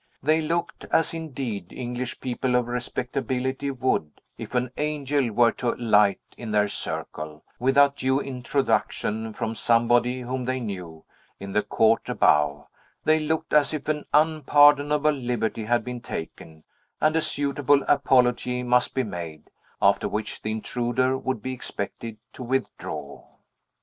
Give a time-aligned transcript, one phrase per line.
[0.23, 6.19] They looked, as, indeed, English people of respectability would, if an angel were to alight
[6.35, 11.05] in their circle, without due introduction from somebody whom they knew,
[11.39, 12.65] in the court above,
[13.03, 16.63] they looked as if an unpardonable liberty had been taken,
[16.99, 19.51] and a suitable apology must be made;
[19.83, 23.23] after which, the intruder would be expected to withdraw.